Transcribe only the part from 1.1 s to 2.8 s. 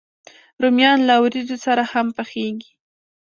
وریجو سره هم پخېږي